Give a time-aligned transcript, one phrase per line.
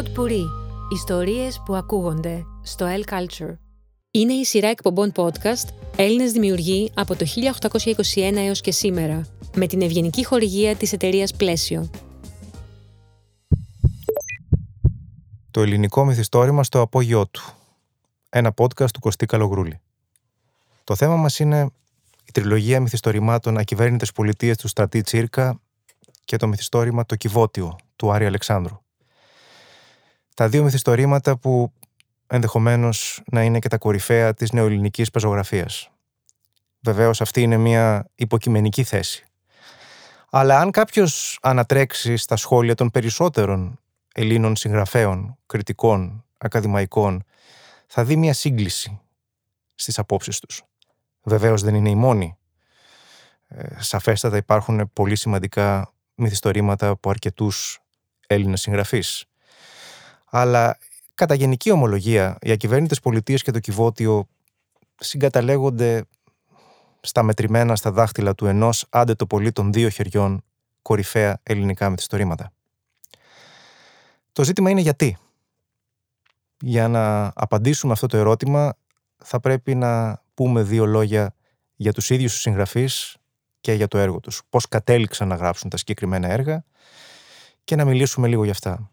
[0.00, 0.44] Pod Puri.
[0.92, 3.56] Ιστορίες που ακούγονται στο El Culture.
[4.10, 7.26] Είναι η σειρά εκπομπών podcast Έλληνες δημιουργοί από το
[8.14, 11.90] 1821 έως και σήμερα, με την ευγενική χορηγία της εταιρείας Πλαίσιο.
[15.50, 17.42] Το ελληνικό μυθιστόρημα στο απόγειό του.
[18.28, 19.80] Ένα podcast του Κωστή Καλογρούλη.
[20.84, 21.70] Το θέμα μας είναι
[22.24, 25.60] η τριλογία μυθιστορημάτων Ακυβέρνητες πολιτείες του Στρατή Τσίρκα
[26.24, 28.80] και το μυθιστόρημα Το Κιβώτιο του Άρη Αλεξάνδρου.
[30.40, 31.72] Τα δύο μυθιστορήματα που
[32.26, 35.90] ενδεχομένως να είναι και τα κορυφαία της νεοελληνικής πεζογραφίας.
[36.80, 39.26] Βεβαίως αυτή είναι μια υποκειμενική θέση.
[40.30, 43.78] Αλλά αν κάποιος ανατρέξει στα σχόλια των περισσότερων
[44.14, 47.24] Ελλήνων συγγραφέων, κριτικών, ακαδημαϊκών,
[47.86, 49.00] θα δει μια σύγκληση
[49.74, 50.62] στις απόψεις τους.
[51.22, 52.36] Βεβαίως δεν είναι η μόνη.
[53.48, 57.80] Ε, σαφέστατα υπάρχουν πολύ σημαντικά μυθιστορήματα από αρκετούς
[58.26, 59.24] Έλληνες συγγραφείς.
[60.30, 60.78] Αλλά
[61.14, 64.28] κατά γενική ομολογία, οι ακυβέρνητες πολιτείες και το κυβότιο
[65.00, 66.04] συγκαταλέγονται
[67.00, 70.44] στα μετρημένα στα δάχτυλα του ενός άντε το πολύ των δύο χεριών
[70.82, 72.52] κορυφαία ελληνικά μυθιστορήματα.
[74.32, 75.18] Το ζήτημα είναι γιατί.
[76.60, 78.76] Για να απαντήσουμε αυτό το ερώτημα
[79.16, 81.34] θα πρέπει να πούμε δύο λόγια
[81.76, 83.16] για τους ίδιους τους συγγραφείς
[83.60, 84.42] και για το έργο τους.
[84.48, 86.64] Πώς κατέληξαν να γράψουν τα συγκεκριμένα έργα
[87.64, 88.90] και να μιλήσουμε λίγο για αυτά.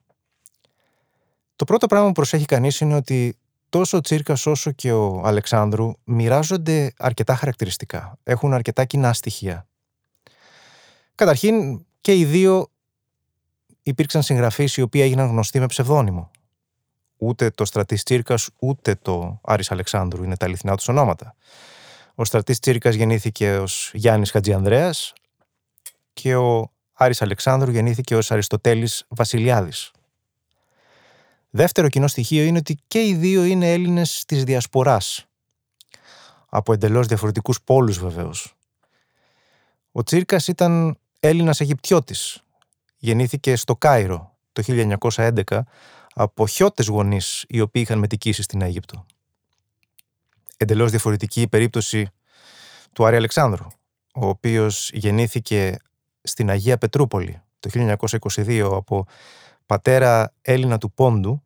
[1.57, 3.37] Το πρώτο πράγμα που προσέχει κανείς είναι ότι
[3.69, 8.17] τόσο ο Τσίρκας όσο και ο Αλεξάνδρου μοιράζονται αρκετά χαρακτηριστικά.
[8.23, 9.67] Έχουν αρκετά κοινά στοιχεία.
[11.15, 12.67] Καταρχήν και οι δύο
[13.83, 16.31] υπήρξαν συγγραφείς οι οποίοι έγιναν γνωστοί με ψευδόνυμο.
[17.17, 21.35] Ούτε το στρατής Τσίρκας ούτε το Άρης Αλεξάνδρου είναι τα αληθινά τους ονόματα.
[22.15, 25.13] Ο στρατής Τσίρκας γεννήθηκε ως Γιάννης Χατζιανδρέας
[26.13, 29.91] και ο Άρης Αλεξάνδρου γεννήθηκε ως Αριστοτέλης Βασιλιάδης.
[31.49, 35.25] Δεύτερο κοινό στοιχείο είναι ότι και οι δύο είναι Έλληνες της Διασποράς.
[36.49, 38.55] Από εντελώς διαφορετικούς πόλους βεβαίως.
[39.91, 42.41] Ο Τσίρκας ήταν Έλληνας Αιγυπτιώτης.
[42.97, 45.59] Γεννήθηκε στο Κάιρο το 1911
[46.13, 49.05] από χιώτες γονείς οι οποίοι είχαν μετικήσει στην Αίγυπτο.
[50.57, 52.09] Εντελώς διαφορετική η περίπτωση
[52.93, 53.67] του Άρη Αλεξάνδρου,
[54.13, 55.77] ο οποίος γεννήθηκε
[56.21, 59.05] στην Αγία Πετρούπολη το 1922 από
[59.67, 61.43] πατέρα Έλληνα του Πόντου,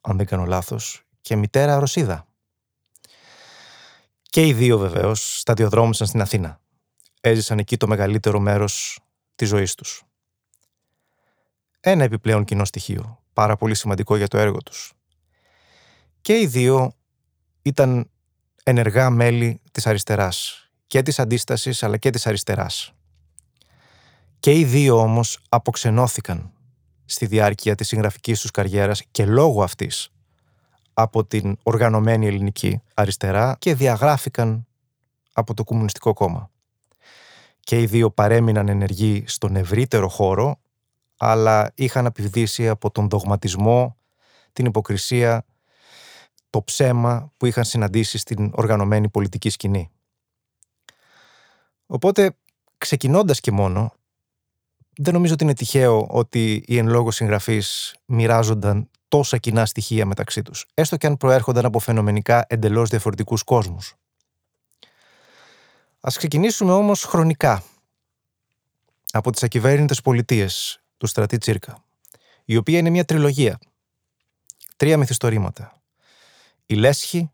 [0.00, 2.26] αν δεν κάνω λάθος, και μητέρα Ρωσίδα.
[4.22, 6.60] Και οι δύο βεβαίως σταδιοδρόμησαν στην Αθήνα.
[7.20, 9.00] Έζησαν εκεί το μεγαλύτερο μέρος
[9.34, 10.02] της ζωής τους.
[11.80, 14.92] Ένα επιπλέον κοινό στοιχείο, πάρα πολύ σημαντικό για το έργο τους.
[16.20, 16.92] Και οι δύο
[17.62, 18.10] ήταν
[18.62, 22.92] ενεργά μέλη της αριστεράς, και της αντίστασης αλλά και της αριστεράς.
[24.40, 26.52] Και οι δύο όμως αποξενώθηκαν
[27.10, 30.12] στη διάρκεια της συγγραφικής τους καριέρας και λόγω αυτής
[30.92, 34.66] από την οργανωμένη ελληνική αριστερά και διαγράφηκαν
[35.32, 36.50] από το Κομμουνιστικό Κόμμα.
[37.60, 40.60] Και οι δύο παρέμειναν ενεργοί στον ευρύτερο χώρο,
[41.16, 43.96] αλλά είχαν επιβδίσει από τον δογματισμό,
[44.52, 45.44] την υποκρισία,
[46.50, 49.90] το ψέμα που είχαν συναντήσει στην οργανωμένη πολιτική σκηνή.
[51.86, 52.36] Οπότε,
[52.78, 53.92] ξεκινώντας και μόνο,
[55.02, 60.42] δεν νομίζω ότι είναι τυχαίο ότι οι εν λόγω συγγραφείς μοιράζονταν τόσα κοινά στοιχεία μεταξύ
[60.42, 63.94] τους, έστω και αν προέρχονταν από φαινομενικά εντελώς διαφορετικούς κόσμους.
[66.00, 67.62] Α ξεκινήσουμε όμως χρονικά
[69.10, 71.84] από τις ακυβέρνητες πολιτείες του στρατή Τσίρκα,
[72.44, 73.58] η οποία είναι μια τριλογία.
[74.76, 75.82] Τρία μυθιστορήματα.
[76.66, 77.30] Η Λέσχη,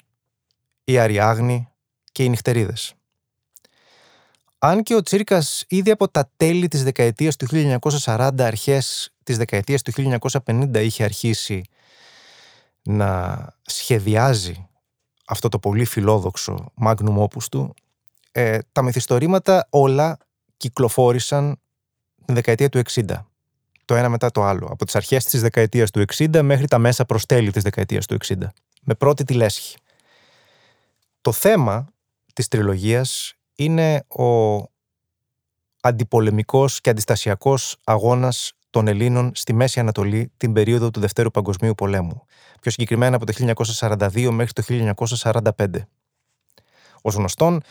[0.85, 1.69] η Αριάγνη
[2.13, 2.95] και οι Νυχτερίδες.
[4.69, 7.47] Αν και ο Τσίρκας ήδη από τα τέλη της δεκαετίας του
[8.01, 11.63] 1940, αρχές της δεκαετίας του 1950 είχε αρχίσει
[12.83, 14.69] να σχεδιάζει
[15.27, 17.75] αυτό το πολύ φιλόδοξο magnum opus του,
[18.33, 20.19] ε, τα μυθιστορήματα όλα
[20.57, 21.61] κυκλοφόρησαν
[22.25, 23.27] την δεκαετία του 60.
[23.85, 24.67] Το ένα μετά το άλλο.
[24.71, 28.15] Από τις αρχές της δεκαετίας του 60 μέχρι τα μέσα προς τέλη της δεκαετίας του
[28.15, 28.53] 60.
[28.83, 29.77] Με πρώτη τη λέσχη.
[31.21, 31.87] Το θέμα
[32.33, 34.57] της τριλογίας είναι ο
[35.81, 42.27] αντιπολεμικός και αντιστασιακός αγώνας των Ελλήνων στη Μέση Ανατολή την περίοδο του Δευτέρου Παγκοσμίου Πολέμου.
[42.61, 45.67] Πιο συγκεκριμένα από το 1942 μέχρι το 1945.
[47.03, 47.63] Ως γνωστόν,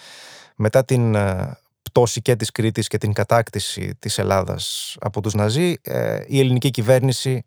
[0.56, 5.76] μετά την ε, πτώση και της Κρήτης και την κατάκτηση της Ελλάδας από τους Ναζί,
[5.82, 7.46] ε, η ελληνική κυβέρνηση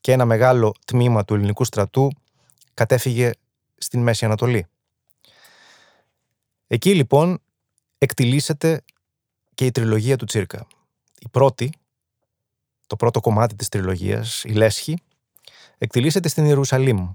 [0.00, 2.10] και ένα μεγάλο τμήμα του ελληνικού στρατού
[2.74, 3.30] κατέφυγε
[3.76, 4.66] στην Μέση Ανατολή.
[6.66, 7.40] Εκεί λοιπόν
[8.02, 8.84] εκτιλήσεται
[9.54, 10.66] και η τριλογία του Τσίρκα.
[11.18, 11.72] Η πρώτη,
[12.86, 14.98] το πρώτο κομμάτι της τριλογίας, η Λέσχη,
[15.78, 17.12] εκτιλήσεται στην Ιερουσαλήμ.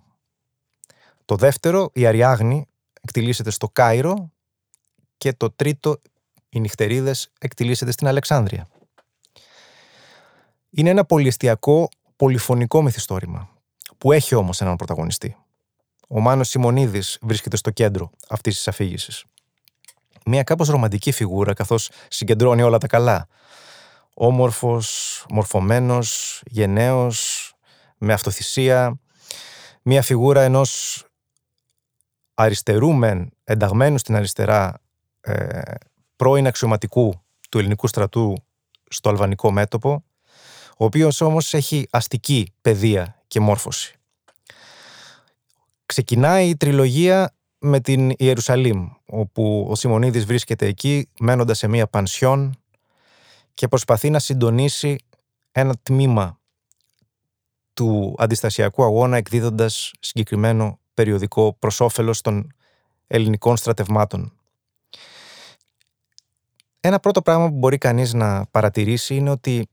[1.25, 2.68] Το δεύτερο, η Αριάγνη,
[3.01, 4.31] εκτιλήσεται στο Κάιρο
[5.18, 6.01] και το τρίτο,
[6.50, 8.68] οι νυχτερίδες, εκτιλήσεται στην Αλεξάνδρεια.
[10.69, 13.50] Είναι ένα πολυεστιακό, πολυφωνικό μυθιστόρημα,
[13.98, 15.38] που έχει όμως έναν πρωταγωνιστή.
[16.07, 19.25] Ο Μάνος Σιμονίδης βρίσκεται στο κέντρο αυτής της αφήγησης.
[20.29, 23.27] Μια κάπως ρομαντική φιγούρα, καθώς συγκεντρώνει όλα τα καλά.
[24.13, 27.51] Όμορφος, μορφωμένος, γενναίος,
[27.97, 29.00] με αυτοθυσία.
[29.81, 31.03] Μια φιγούρα ενός
[32.33, 34.81] αριστερούμεν, ενταγμένου στην αριστερά,
[35.21, 35.62] ε,
[36.15, 37.13] πρώην αξιωματικού
[37.50, 38.35] του ελληνικού στρατού
[38.89, 40.03] στο αλβανικό μέτωπο,
[40.77, 43.95] ο οποίος όμως έχει αστική παιδεία και μόρφωση.
[45.85, 52.57] Ξεκινάει η τριλογία με την Ιερουσαλήμ, όπου ο Σιμονίδης βρίσκεται εκεί, μένοντας σε μία πανσιόν
[53.54, 54.95] και προσπαθεί να συντονίσει
[55.51, 56.39] ένα τμήμα
[57.74, 62.54] του αντιστασιακού αγώνα εκδίδοντας συγκεκριμένο περιοδικό προς όφελος των
[63.07, 64.31] ελληνικών στρατευμάτων.
[66.80, 69.69] Ένα πρώτο πράγμα που μπορεί κανείς να παρατηρήσει είναι ότι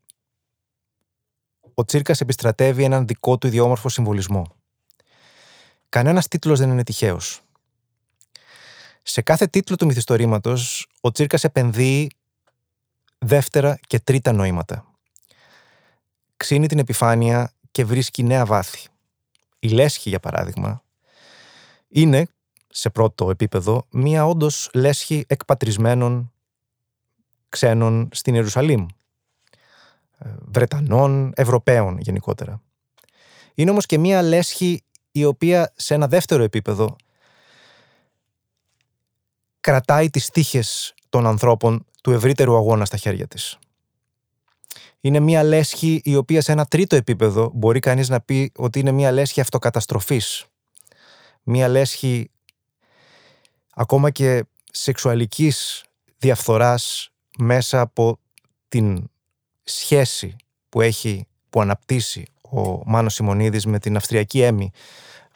[1.75, 4.47] ο Τσίρκας επιστρατεύει έναν δικό του ιδιόμορφο συμβολισμό.
[5.89, 7.43] Κανένας τίτλος δεν είναι τυχαίος.
[9.07, 12.11] Σε κάθε τίτλο του μυθιστορήματος, ο Τσίρκας επενδύει
[13.19, 14.87] δεύτερα και τρίτα νοήματα.
[16.37, 18.89] Ξύνει την επιφάνεια και βρίσκει νέα βάθη.
[19.59, 20.83] Η λέσχη, για παράδειγμα,
[21.89, 22.27] είναι,
[22.69, 26.33] σε πρώτο επίπεδο, μία όντως λέσχη εκπατρισμένων
[27.49, 28.87] ξένων στην Ιερουσαλήμ.
[30.19, 32.63] Ε, Βρετανών, Ευρωπαίων γενικότερα.
[33.55, 36.97] Είναι όμως και μία λέσχη η οποία σε ένα δεύτερο επίπεδο
[39.65, 43.59] κρατάει τις τύχες των ανθρώπων του ευρύτερου αγώνα στα χέρια της.
[45.01, 48.91] Είναι μια λέσχη η οποία σε ένα τρίτο επίπεδο μπορεί κανείς να πει ότι είναι
[48.91, 50.45] μια λέσχη αυτοκαταστροφής.
[51.43, 52.31] Μια λέσχη
[53.75, 55.85] ακόμα και σεξουαλικής
[56.19, 58.19] διαφθοράς μέσα από
[58.69, 59.11] την
[59.63, 60.37] σχέση
[60.69, 64.71] που έχει, που αναπτύσσει ο Μάνος Σιμονίδης με την Αυστριακή Έμι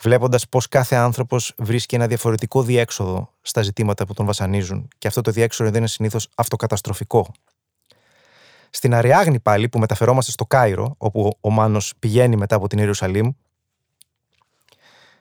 [0.00, 5.20] βλέποντας πως κάθε άνθρωπος βρίσκει ένα διαφορετικό διέξοδο στα ζητήματα που τον βασανίζουν και αυτό
[5.20, 7.32] το διέξοδο δεν είναι συνήθως αυτοκαταστροφικό.
[8.70, 13.30] Στην Αριάγνη πάλι που μεταφερόμαστε στο Κάιρο, όπου ο Μάνος πηγαίνει μετά από την Ιερουσαλήμ,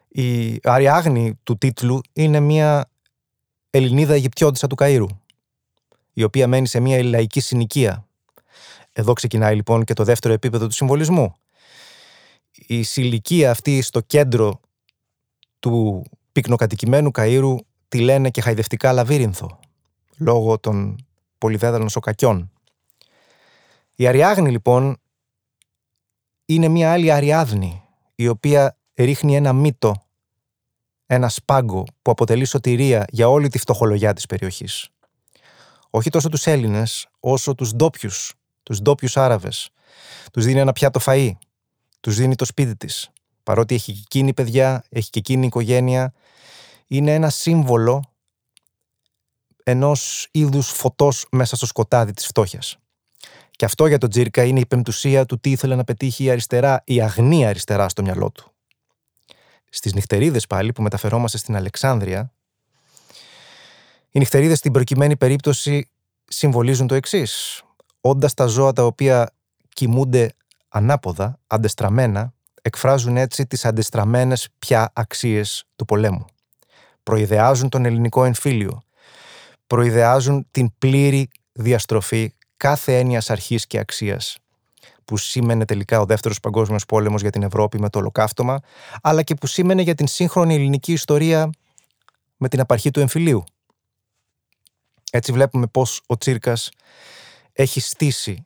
[0.07, 2.89] η Αριάγνη του τίτλου είναι μια
[3.69, 5.07] Ελληνίδα Αιγυπτιώτησα του Καΐρου,
[6.13, 8.07] η οποία μένει σε μια λαϊκή συνοικία.
[8.93, 11.35] Εδώ ξεκινάει λοιπόν και το δεύτερο επίπεδο του συμβολισμού.
[12.51, 14.59] Η συλλικία αυτή στο κέντρο
[15.59, 17.55] του πυκνοκατοικημένου Καΐρου
[17.87, 19.59] τη λένε και χαϊδευτικά λαβύρινθο,
[20.17, 20.95] λόγω των
[21.37, 22.51] πολυδέδαλων σοκακιών.
[23.95, 24.97] Η Αριάγνη λοιπόν
[26.45, 27.83] είναι μια άλλη Αριάδνη,
[28.15, 29.93] η οποία ρίχνει ένα μύτο,
[31.05, 34.89] ένα σπάγκο που αποτελεί σωτηρία για όλη τη φτωχολογιά της περιοχής.
[35.89, 38.33] Όχι τόσο τους Έλληνες, όσο τους ντόπιους,
[38.63, 39.69] τους ντόπιους Άραβες.
[40.33, 41.31] Τους δίνει ένα πιάτο φαΐ,
[41.99, 43.09] τους δίνει το σπίτι της,
[43.47, 46.13] παρότι έχει και εκείνη παιδιά, έχει και εκείνη οικογένεια,
[46.87, 48.03] είναι ένα σύμβολο
[49.63, 52.77] ενός είδους φωτός μέσα στο σκοτάδι της φτώχειας.
[53.51, 56.81] Και αυτό για τον Τζίρκα είναι η πεμπτουσία του τι ήθελε να πετύχει η αριστερά,
[56.85, 58.51] η αγνή αριστερά στο μυαλό του.
[59.69, 62.33] Στις νυχτερίδες πάλι που μεταφερόμαστε στην Αλεξάνδρεια,
[64.11, 65.89] οι νυχτερίδες στην προκειμένη περίπτωση
[66.25, 67.61] συμβολίζουν το εξής.
[68.01, 69.33] Όντας τα ζώα τα οποία
[69.73, 70.33] κοιμούνται
[70.69, 72.35] ανάποδα, αντεστραμμένα,
[72.67, 76.25] εκφράζουν έτσι τις αντεστραμμένες πια αξίες του πολέμου.
[77.03, 78.81] Προειδεάζουν τον ελληνικό εμφύλιο.
[79.67, 84.37] Προειδεάζουν την πλήρη διαστροφή κάθε έννοιας αρχής και αξίας
[85.05, 88.59] που σήμαινε τελικά ο δεύτερος παγκόσμιος πόλεμος για την Ευρώπη με το ολοκαύτωμα,
[89.01, 91.49] αλλά και που σήμαινε για την σύγχρονη ελληνική ιστορία
[92.37, 93.43] με την απαρχή του εμφυλίου.
[95.11, 96.69] Έτσι βλέπουμε πώς ο Τσίρκας
[97.53, 98.45] έχει στήσει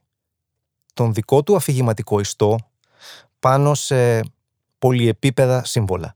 [0.94, 2.71] τον δικό του αφηγηματικό ιστό
[3.42, 4.22] πάνω σε
[4.80, 6.14] πολυεπίπεδα σύμβολα.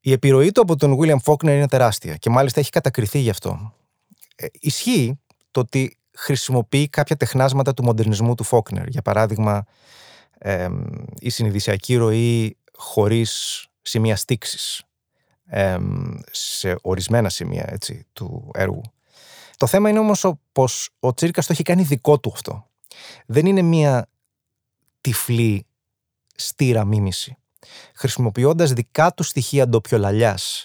[0.00, 3.74] Η επιρροή του από τον William Faulkner είναι τεράστια και μάλιστα έχει κατακριθεί γι' αυτό.
[4.36, 8.88] Ε, ισχύει το ότι χρησιμοποιεί κάποια τεχνάσματα του μοντερνισμού του Φόκνερ.
[8.88, 9.64] Για παράδειγμα,
[10.38, 10.68] ε,
[11.18, 14.82] η συνειδησιακή ροή χωρίς σημεία στήξης
[16.30, 18.82] σε ορισμένα σημεία έτσι, του έργου.
[19.56, 22.66] Το θέμα είναι όμως πως ο Τσίρκας το έχει κάνει δικό του αυτό.
[23.26, 24.08] Δεν είναι μια
[25.02, 25.66] τυφλή
[26.34, 27.36] στήρα μίμηση.
[27.94, 30.64] Χρησιμοποιώντας δικά του στοιχεία ντοπιολαλιάς,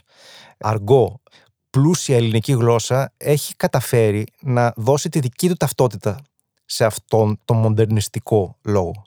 [0.58, 1.22] αργό,
[1.70, 6.20] πλούσια ελληνική γλώσσα, έχει καταφέρει να δώσει τη δική του ταυτότητα
[6.66, 9.06] σε αυτόν τον μοντερνιστικό λόγο.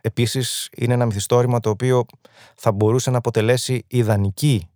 [0.00, 2.04] Επίσης είναι ένα μυθιστόρημα το οποίο
[2.56, 4.68] θα μπορούσε να αποτελέσει ιδανική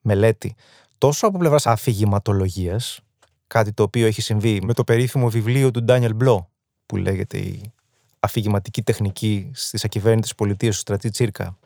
[0.00, 0.54] μελέτη
[0.98, 3.00] τόσο από πλευράς αφηγηματολογίας,
[3.46, 6.50] κάτι το οποίο έχει συμβεί με το περίφημο βιβλίο του Ντάνιελ Μπλό,
[6.86, 7.72] που λέγεται η
[8.20, 11.58] αφηγηματική τεχνική στις ακυβέρνητες πολιτείες του στρατή Τσίρκα.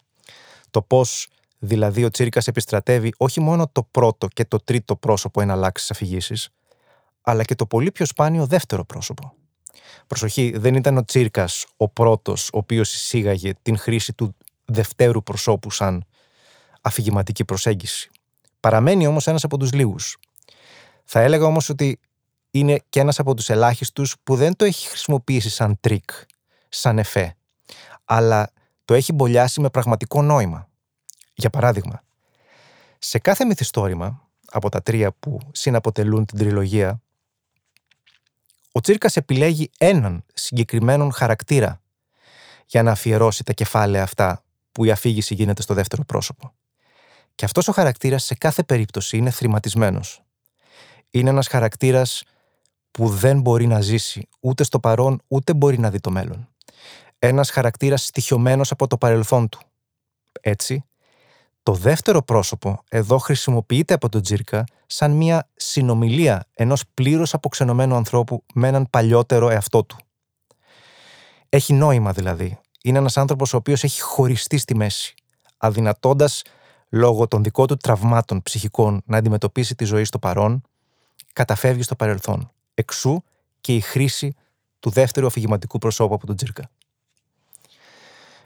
[0.71, 1.28] Το πώς
[1.59, 6.50] δηλαδή ο Τσίρκας επιστρατεύει όχι μόνο το πρώτο και το τρίτο πρόσωπο εναλλάξει αφηγήσει,
[7.23, 9.35] αλλά και το πολύ πιο σπάνιο δεύτερο πρόσωπο.
[10.06, 15.71] Προσοχή, δεν ήταν ο Τσίρκας ο πρώτος ο οποίος εισήγαγε την χρήση του δευτέρου προσώπου
[15.71, 16.04] σαν
[16.80, 18.11] αφηγηματική προσέγγιση.
[18.61, 20.16] Παραμένει όμως ένας από τους λίγους.
[21.04, 21.99] Θα έλεγα όμως ότι
[22.50, 26.11] είναι και ένας από τους ελάχιστους που δεν το έχει χρησιμοποιήσει σαν τρικ,
[26.73, 27.37] σαν εφέ,
[28.05, 28.50] αλλά
[28.85, 30.69] το έχει μπολιάσει με πραγματικό νόημα.
[31.35, 32.02] Για παράδειγμα,
[32.99, 37.00] σε κάθε μυθιστόρημα από τα τρία που συναποτελούν την τριλογία,
[38.73, 41.81] ο Τσίρκας επιλέγει έναν συγκεκριμένον χαρακτήρα
[42.67, 46.52] για να αφιερώσει τα κεφάλαια αυτά που η αφήγηση γίνεται στο δεύτερο πρόσωπο.
[47.35, 50.23] Και αυτός ο χαρακτήρας σε κάθε περίπτωση είναι θρηματισμένος.
[51.11, 52.23] Είναι ένας χαρακτήρας
[52.91, 56.51] που δεν μπορεί να ζήσει ούτε στο παρόν ούτε μπορεί να δει το μέλλον.
[57.25, 59.61] Ένας χαρακτήρας στοιχειωμένος από το παρελθόν του.
[60.41, 60.85] Έτσι,
[61.62, 68.45] το δεύτερο πρόσωπο εδώ χρησιμοποιείται από τον Τζίρκα σαν μια συνομιλία ενός πλήρως αποξενωμένου ανθρώπου
[68.55, 69.97] με έναν παλιότερο εαυτό του.
[71.49, 72.59] Έχει νόημα δηλαδή.
[72.83, 75.14] Είναι ένας άνθρωπος ο οποίος έχει χωριστεί στη μέση,
[75.57, 76.43] αδυνατώντας
[76.88, 80.62] λόγω των δικών του τραυμάτων ψυχικών να αντιμετωπίσει τη ζωή στο παρόν,
[81.33, 82.50] καταφεύγει στο παρελθόν.
[82.75, 83.23] Εξού
[83.61, 84.35] και η χρήση
[84.79, 86.71] του δεύτερου αφηγηματικού προσώπου από τον Τζίρκα.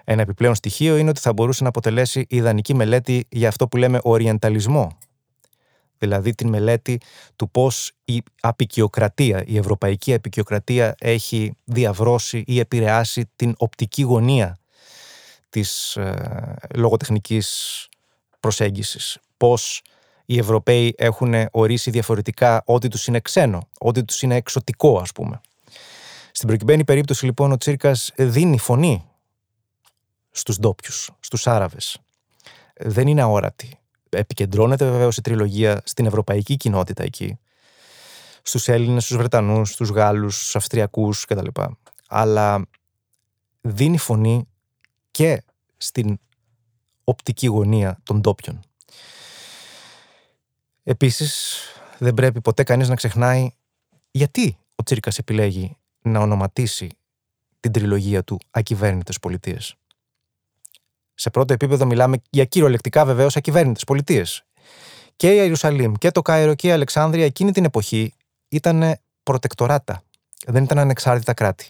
[0.08, 3.98] Ένα επιπλέον στοιχείο είναι ότι θα μπορούσε να αποτελέσει ιδανική μελέτη για αυτό που λέμε
[4.02, 4.98] οριενταλισμό.
[5.98, 7.00] Δηλαδή την μελέτη
[7.36, 14.58] του πώς η απεικιοκρατία, η ευρωπαϊκή απεικιοκρατία έχει διαβρώσει ή επηρεάσει την οπτική γωνία
[15.50, 17.88] της ε, λογοτεχνικής
[18.40, 19.18] προσέγγισης.
[19.36, 19.82] Πώς
[20.26, 25.40] οι Ευρωπαίοι έχουν ορίσει διαφορετικά ό,τι τους είναι ξένο, ό,τι τους είναι εξωτικό ας πούμε.
[26.32, 29.04] Στην προκειμένη περίπτωση λοιπόν ο Τσίρκας δίνει φωνή
[30.37, 31.99] στους ντόπιους, στους Άραβες.
[32.76, 33.78] Δεν είναι αόρατη.
[34.09, 37.38] Επικεντρώνεται βεβαίως η τριλογία στην ευρωπαϊκή κοινότητα εκεί.
[38.43, 41.61] Στους Έλληνες, στους Βρετανούς, στους Γάλλους, στους Αυστριακούς κτλ.
[42.09, 42.66] Αλλά
[43.61, 44.49] δίνει φωνή
[45.11, 45.43] και
[45.76, 46.19] στην
[47.05, 48.61] οπτική γωνία των ντόπιων.
[50.83, 51.59] Επίσης,
[51.99, 53.50] δεν πρέπει ποτέ κανείς να ξεχνάει
[54.11, 56.88] γιατί ο Τσίρκας επιλέγει να ονοματίσει
[57.61, 59.76] την τριλογία του «Ακυβέρνητες πολιτείες».
[61.18, 64.44] Σε πρώτο επίπεδο μιλάμε για κυριολεκτικά βεβαίως ακυβέρνητες πολιτείες.
[65.16, 68.14] Και η Ιερουσαλήμ και το Κάιρο και η Αλεξάνδρεια εκείνη την εποχή
[68.49, 70.02] ήταν προτεκτοράτα.
[70.46, 71.68] Δεν ήταν ανεξάρτητα κράτη.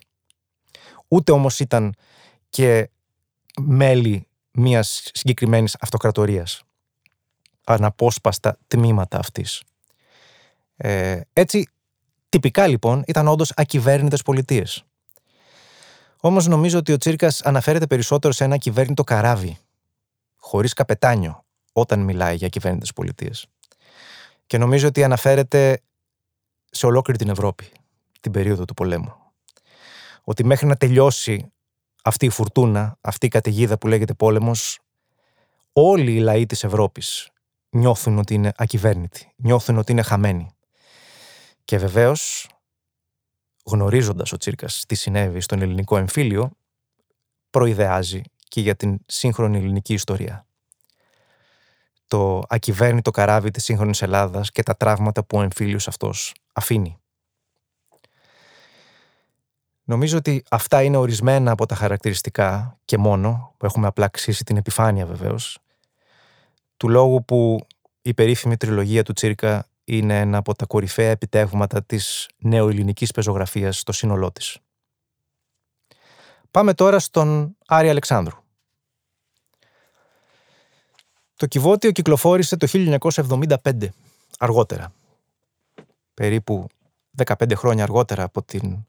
[1.09, 1.95] Ούτε όμως ήταν
[2.51, 2.91] και
[3.61, 6.63] μέλη μιας συγκεκριμένης αυτοκρατορίας.
[7.65, 9.63] Αναπόσπαστα τμήματα αυτής.
[10.77, 11.69] Ε, έτσι,
[12.29, 14.85] τυπικά λοιπόν ήταν όντως ακυβέρνητες πολιτείες.
[16.21, 19.59] Όμως νομίζω ότι ο Τσίρκας αναφέρεται περισσότερο σε ένα κυβέρνητο καράβι,
[20.37, 23.47] χωρίς καπετάνιο, όταν μιλάει για κυβέρνητες πολιτείες.
[24.47, 25.81] Και νομίζω ότι αναφέρεται
[26.71, 27.71] σε ολόκληρη την Ευρώπη
[28.21, 29.15] την περίοδο του πολέμου.
[30.23, 31.53] Ότι μέχρι να τελειώσει
[32.03, 34.79] αυτή η φουρτούνα, αυτή η καταιγίδα που λέγεται πόλεμος,
[35.73, 37.31] όλοι οι λαοί της Ευρώπης
[37.71, 40.51] νιώθουν ότι είναι ακυβέρνητοι, νιώθουν ότι είναι χαμένοι.
[41.65, 42.49] Και βεβαίως
[43.67, 46.51] γνωρίζοντας ο Τσίρκας τι συνέβη στον ελληνικό εμφύλιο,
[47.51, 50.47] προειδεάζει και για την σύγχρονη ελληνική ιστορία.
[52.09, 56.99] Το ακυβέρνητο καράβι της σύγχρονης Ελλάδας και τα τραύματα που ο εμφύλιος αυτός αφήνει.
[59.85, 64.57] Νομίζω ότι αυτά είναι ορισμένα από τα χαρακτηριστικά και μόνο, που έχουμε απλά ξύσει την
[64.57, 65.59] επιφάνεια βεβαίως,
[66.77, 67.67] του λόγου που
[68.03, 73.93] η περίφημη τριλογία του Τσίρκα είναι ένα από τα κορυφαία επιτεύγματα της νεοελληνικής πεζογραφίας στο
[73.93, 74.59] σύνολό της.
[76.51, 78.37] Πάμε τώρα στον Άρη Αλεξάνδρου.
[81.37, 83.89] Το κυβότιο κυκλοφόρησε το 1975,
[84.39, 84.93] αργότερα.
[86.15, 86.67] Περίπου
[87.25, 88.87] 15 χρόνια αργότερα από την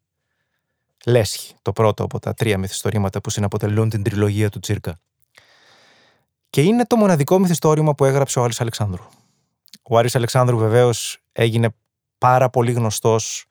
[1.06, 5.00] Λέσχη, το πρώτο από τα τρία μυθιστορήματα που συναποτελούν την τριλογία του Τσίρκα.
[6.50, 9.04] Και είναι το μοναδικό μυθιστόρημα που έγραψε ο Άρης Αλεξάνδρου.
[9.90, 11.70] Ο Άρης Αλεξάνδρου βεβαίως έγινε
[12.18, 13.46] πάρα πολύ γνωστός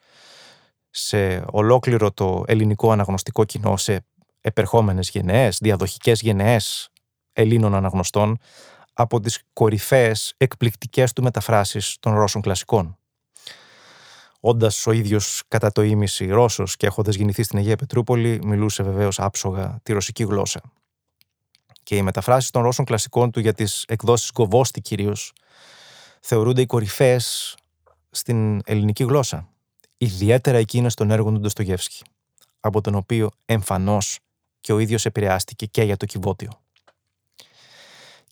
[0.90, 4.04] σε ολόκληρο το ελληνικό αναγνωστικό κοινό, σε
[4.40, 6.88] επερχόμενες γενναίες, διαδοχικές γενναίες
[7.32, 8.38] Ελλήνων αναγνωστών,
[8.92, 12.98] από τις κορυφαίες εκπληκτικές του μεταφράσεις των Ρώσων κλασικών.
[14.40, 19.20] όντας ο ίδιος κατά το ίμιση Ρώσος και έχοντας γεννηθεί στην Αγία Πετρούπολη, μιλούσε βεβαίως
[19.20, 20.60] άψογα τη ρωσική γλώσσα.
[21.82, 25.32] Και οι μεταφράσεις των Ρώσων κλασικών του για τις εκδόσεις Γκοβόστη κυρίως
[26.28, 27.56] θεωρούνται οι κορυφαίες
[28.10, 29.48] στην ελληνική γλώσσα.
[29.96, 32.04] Ιδιαίτερα εκείνες των έργων του Ντοστογεύσκη,
[32.60, 34.18] από τον οποίο εμφανώς
[34.60, 36.50] και ο ίδιος επηρεάστηκε και για το κυβότιο.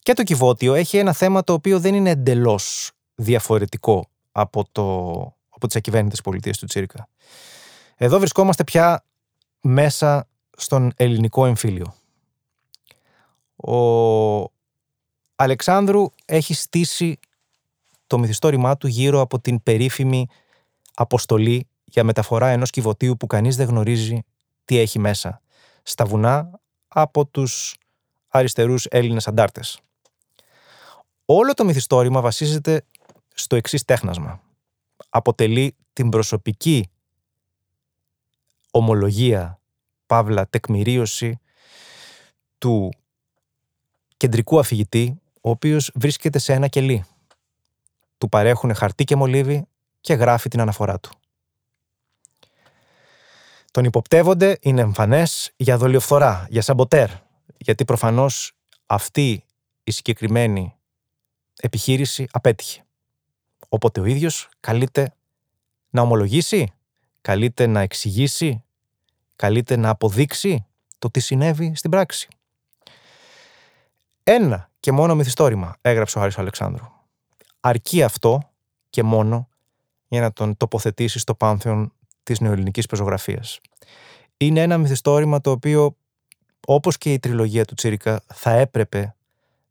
[0.03, 5.09] Και το κυβότιο έχει ένα θέμα το οποίο δεν είναι εντελώς διαφορετικό από, το,
[5.49, 7.09] από τις ακυβέρνητες πολιτείες του Τσίρικα.
[7.97, 9.05] Εδώ βρισκόμαστε πια
[9.61, 11.95] μέσα στον ελληνικό εμφύλιο.
[13.57, 14.53] Ο
[15.37, 17.19] Αλεξάνδρου έχει στήσει
[18.07, 20.27] το μυθιστόρημά του γύρω από την περίφημη
[20.95, 24.23] αποστολή για μεταφορά ενός κυβωτίου που κανείς δεν γνωρίζει
[24.65, 25.41] τι έχει μέσα
[25.83, 27.77] στα βουνά από τους
[28.29, 29.81] αριστερούς Έλληνες αντάρτες.
[31.25, 32.85] Όλο το μυθιστόρημα βασίζεται
[33.35, 34.41] στο εξής τέχνασμα.
[35.09, 36.89] Αποτελεί την προσωπική
[38.71, 39.61] ομολογία,
[40.07, 41.39] παύλα, τεκμηρίωση
[42.59, 42.91] του
[44.17, 47.05] κεντρικού αφηγητή, ο οποίος βρίσκεται σε ένα κελί.
[48.25, 49.67] Του παρέχουν χαρτί και μολύβι
[50.01, 51.11] και γράφει την αναφορά του.
[53.71, 57.09] Τον υποπτεύονται είναι εμφανές για δολιοφθορά, για σαμποτέρ,
[57.57, 58.53] γιατί προφανώς
[58.87, 59.45] αυτή
[59.85, 60.75] η συγκεκριμένη
[61.57, 62.85] επιχείρηση απέτυχε.
[63.69, 65.15] Οπότε ο ίδιος καλείται
[65.91, 66.73] να ομολογήσει,
[67.21, 68.65] καλείται να εξηγήσει,
[69.37, 70.67] καλείται να αποδείξει
[70.99, 72.29] το τι συνέβη στην πράξη.
[74.23, 76.94] Ένα και μόνο μυθιστόρημα έγραψε ο Άρης Αλεξάνδρου.
[77.67, 78.51] Αρκεί αυτό
[78.91, 79.49] και μόνο
[80.09, 81.93] για να τον τοποθετήσεις στο πάνθεον
[82.23, 83.61] της νεοελληνικής πεζογραφίας.
[84.37, 85.97] Είναι ένα μυθιστόρημα το οποίο,
[86.67, 89.15] όπως και η τριλογία του Τσίρικα, θα έπρεπε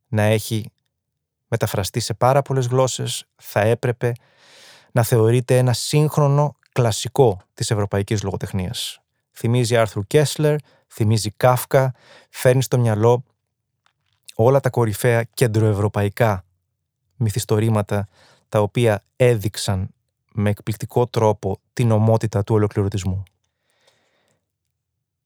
[0.07, 0.71] να έχει
[1.47, 4.11] μεταφραστεί σε πάρα πολλές γλώσσες, θα έπρεπε
[4.91, 9.01] να θεωρείται ένα σύγχρονο κλασικό της ευρωπαϊκής λογοτεχνίας.
[9.31, 10.55] Θυμίζει Άρθρου Κέσλερ,
[10.87, 11.93] θυμίζει Κάφκα,
[12.29, 13.23] φέρνει στο μυαλό
[14.35, 16.45] όλα τα κορυφαία κεντροευρωπαϊκά
[17.15, 18.07] μυθιστορήματα
[18.49, 19.89] τα οποία έδειξαν
[20.31, 23.23] με εκπληκτικό τρόπο την ομότητα του ολοκληρωτισμού.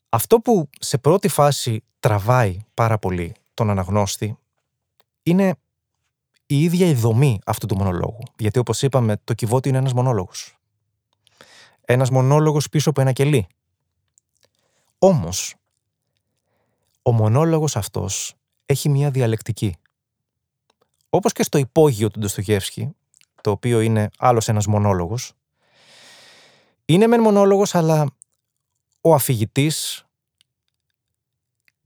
[0.10, 4.38] Αυτό που σε πρώτη φάση τραβάει πάρα πολύ τον αναγνώστη
[5.24, 5.56] είναι
[6.46, 8.24] η ίδια η δομή αυτού του μονολόγου.
[8.38, 10.58] Γιατί όπως είπαμε το κυβότι είναι ένας μονόλογος.
[11.82, 13.48] Ένας μονόλογος πίσω από ένα κελί.
[15.00, 15.56] Όμως,
[17.02, 19.76] ο μονόλογος αυτός έχει μια διαλεκτική.
[21.18, 22.96] Όπως και στο υπόγειο του Ντοστογεύσκη,
[23.42, 25.34] το οποίο είναι άλλος ένας μονόλογος,
[26.86, 28.16] είναι μεν μονόλογος, αλλά
[29.02, 30.06] ο αφηγητής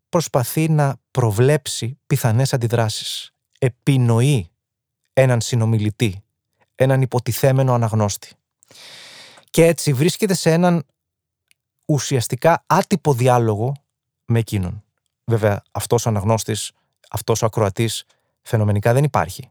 [0.10, 3.34] προσπαθεί να προβλέψει πιθανές αντιδράσεις.
[3.60, 4.50] Επινοεί
[5.13, 6.24] έναν συνομιλητή,
[6.76, 8.34] έναν υποτιθέμενο αναγνώστη.
[9.50, 10.86] Και έτσι βρίσκεται σε έναν
[11.86, 13.74] ουσιαστικά άτυπο διάλογο
[14.26, 14.84] με εκείνον.
[15.26, 16.72] Βέβαια, αυτός ο αναγνώστης,
[17.10, 18.06] αυτός ο ακροατής
[18.42, 19.50] φαινομενικά δεν υπάρχει.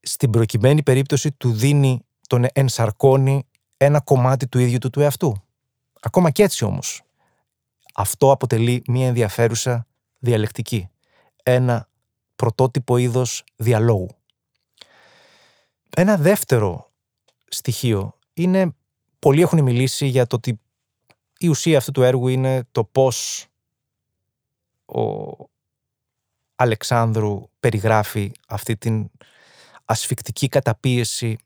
[0.00, 5.36] Στην προκειμένη περίπτωση του δίνει, τον ενσαρκώνει ένα κομμάτι του ίδιου του του εαυτού.
[6.00, 7.02] Ακόμα και έτσι όμως.
[7.94, 9.86] Αυτό αποτελεί μια ενδιαφέρουσα
[10.18, 10.88] διαλεκτική.
[11.42, 11.88] Ένα
[12.36, 14.08] πρωτότυπο είδος διαλόγου.
[15.96, 16.90] Ένα δεύτερο
[17.48, 18.74] στοιχείο είναι,
[19.18, 20.60] πολλοί έχουν μιλήσει για το ότι
[21.38, 23.46] η ουσία αυτού του έργου είναι το πώς
[24.86, 25.02] ο
[26.62, 29.10] Αλεξάνδρου περιγράφει αυτή την
[29.84, 31.38] ασφικτική καταπίεση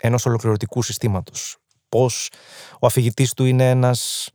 [0.00, 1.56] ενός ολοκληρωτικού συστήματος.
[1.88, 2.30] Πώς
[2.78, 4.30] ο αφηγητής του είναι ένας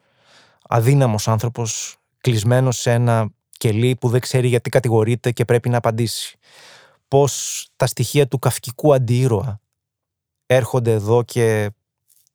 [0.62, 6.38] αδύναμος άνθρωπος κλεισμένος σε ένα κελί που δεν ξέρει γιατί κατηγορείται και πρέπει να απαντήσει.
[7.08, 9.60] Πώς τα στοιχεία του καυκικού αντίρωα
[10.46, 11.72] έρχονται εδώ και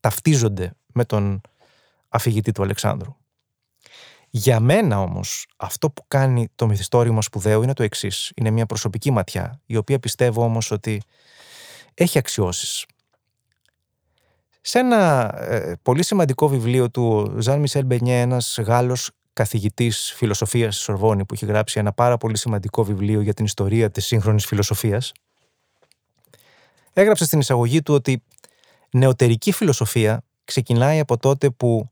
[0.00, 1.40] ταυτίζονται με τον
[2.08, 3.16] αφηγητή του Αλεξάνδρου.
[4.34, 8.32] Για μένα όμως αυτό που κάνει το μυθιστόρημα σπουδαίο είναι το εξής.
[8.36, 11.02] Είναι μια προσωπική ματιά, η οποία πιστεύω όμως ότι
[11.94, 12.86] έχει αξιώσεις.
[14.60, 20.84] Σε ένα ε, πολύ σημαντικό βιβλίο του Ζαν Μισελ Μπενιέ, ένας Γάλλος Καθηγητής φιλοσοφίας στη
[20.84, 25.12] Σορβόνη που έχει γράψει ένα πάρα πολύ σημαντικό βιβλίο για την ιστορία της σύγχρονης φιλοσοφίας
[26.92, 28.22] έγραψε στην εισαγωγή του ότι
[28.90, 31.90] νεωτερική φιλοσοφία ξεκινάει από τότε που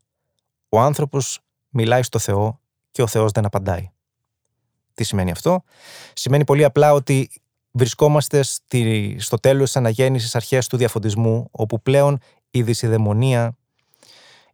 [0.68, 1.40] ο άνθρωπος
[1.70, 3.90] μιλάει στο Θεό και ο Θεός δεν απαντάει.
[4.94, 5.62] Τι σημαίνει αυτό;
[6.12, 7.30] Σημαίνει πολύ απλά ότι
[7.70, 12.18] βρισκόμαστε στη, στο τέλος της αναγέννησης αρχές του διαφωτισμού όπου πλέον
[12.50, 13.56] η δυσιδαιμονία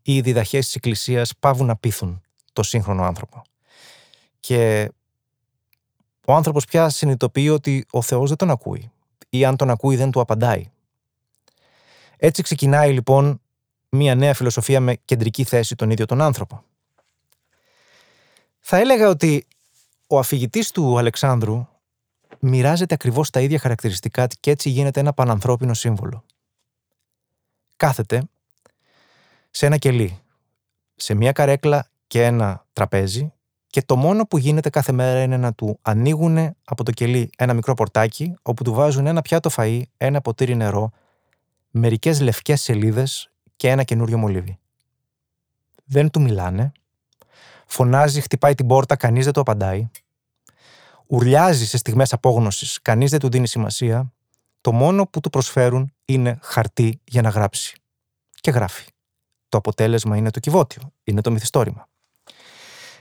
[0.03, 2.21] ή οι διδαχές της Εκκλησίας πάβουν να πείθουν
[2.53, 3.43] το σύγχρονο άνθρωπο.
[4.41, 4.91] Και
[6.27, 8.91] ο άνθρωπος πια συνειδητοποιεί ότι ο Θεός δεν τον ακούει
[9.29, 10.71] ή αν τον ακούει δεν του απαντάει.
[12.17, 13.41] Έτσι ξεκινάει λοιπόν
[13.89, 16.63] μια νέα φιλοσοφία με κεντρική θέση τον ίδιο τον άνθρωπο.
[18.69, 19.47] Θα έλεγα ότι
[20.07, 21.67] ο αφηγητής του Αλεξάνδρου
[22.39, 26.25] μοιράζεται ακριβώς τα ίδια χαρακτηριστικά και έτσι γίνεται ένα πανανθρώπινο σύμβολο.
[27.77, 28.23] Κάθεται
[29.51, 30.19] σε ένα κελί,
[30.95, 33.33] σε μια καρέκλα και ένα τραπέζι
[33.67, 37.55] και το μόνο που γίνεται κάθε μέρα είναι να του ανοίγουν από το κελί ένα
[37.55, 40.91] μικρό πορτάκι όπου του βάζουν ένα πιάτο φαΐ, ένα ποτήρι νερό,
[41.71, 44.59] μερικές λευκές σελίδες και ένα καινούριο μολύβι.
[45.85, 46.73] Δεν του μιλάνε,
[47.67, 49.91] φωνάζει, χτυπάει την πόρτα, κανείς δεν το απαντάει,
[51.07, 54.13] ουρλιάζει σε στιγμές απόγνωσης, κανείς δεν του δίνει σημασία,
[54.61, 57.77] το μόνο που του προσφέρουν είναι χαρτί για να γράψει.
[58.41, 58.85] Και γράφει.
[59.49, 61.89] Το αποτέλεσμα είναι το κυβότιο, είναι το μυθιστόρημα.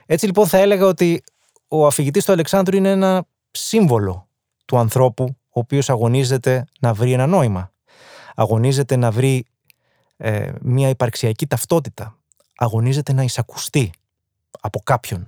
[0.06, 1.24] Έτσι λοιπόν θα έλεγα ότι
[1.68, 4.28] ο αφηγητής του Αλεξάνδρου είναι ένα σύμβολο
[4.66, 7.72] του ανθρώπου ο οποίος αγωνίζεται να βρει ένα νόημα.
[8.36, 9.46] Αγωνίζεται να βρει
[10.18, 12.18] ε, μια υπαρξιακή ταυτότητα.
[12.56, 13.92] Αγωνίζεται να εισακουστεί
[14.62, 15.26] από κάποιον.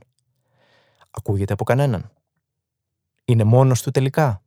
[1.11, 2.11] Ακούγεται από κανέναν.
[3.25, 4.41] Είναι μόνος του τελικά.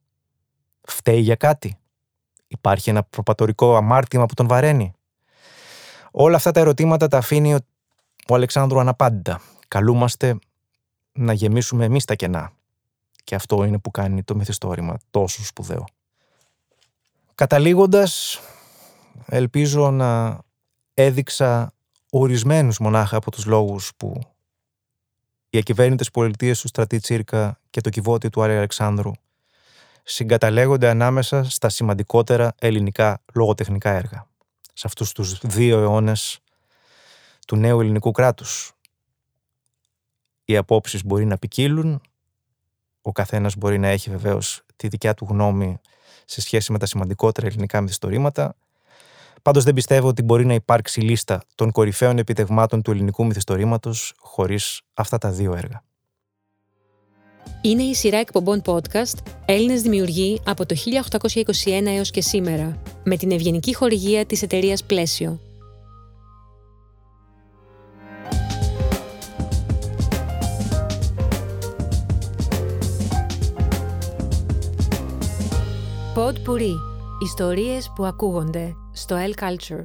[0.82, 1.78] Φταίει για κάτι.
[2.46, 4.92] Υπάρχει ένα προπατορικό αμάρτημα που τον βαραίνει.
[6.10, 7.54] Όλα αυτά τα ερωτήματα τα αφήνει
[8.28, 9.40] ο Αλεξάνδρου αναπάντητα.
[9.68, 10.38] Καλούμαστε
[11.12, 12.52] να γεμίσουμε εμείς τα κενά.
[13.24, 15.84] Και αυτό είναι που κάνει το μυθιστόρημα τόσο σπουδαίο.
[17.34, 18.40] Καταλήγοντας,
[19.26, 20.38] ελπίζω να
[20.94, 21.72] έδειξα
[22.10, 24.20] ορισμένους μονάχα από τους λόγους που
[25.50, 29.10] οι ακυβέρνητες πολιτείες του Στρατή Τσίρκα και το κυβότιο του Άρη Αλεξάνδρου
[30.02, 34.26] συγκαταλέγονται ανάμεσα στα σημαντικότερα ελληνικά λογοτεχνικά έργα.
[34.72, 36.38] Σε αυτούς τους δύο αιώνες
[37.46, 38.72] του νέου ελληνικού κράτους.
[40.44, 42.00] Οι απόψεις μπορεί να ποικίλουν,
[43.02, 45.80] ο καθένας μπορεί να έχει βεβαίως τη δικιά του γνώμη
[46.24, 48.56] σε σχέση με τα σημαντικότερα ελληνικά μυθιστορήματα.
[49.42, 54.81] Πάντως δεν πιστεύω ότι μπορεί να υπάρξει λίστα των κορυφαίων επιτεγμάτων του ελληνικού μυθιστορήματος χωρίς
[54.94, 55.83] αυτά τα δύο έργα.
[57.62, 60.76] Είναι η σειρά εκπομπών podcast Έλληνες δημιουργοί από το
[61.64, 65.40] 1821 έως και σήμερα, με την ευγενική χορηγία της εταιρείας Πλαίσιο.
[76.14, 76.89] Pod Puri.
[77.22, 79.85] Ιστορίες που ακούγονται στο L Culture.